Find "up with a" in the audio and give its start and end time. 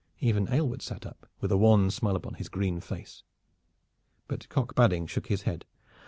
1.05-1.57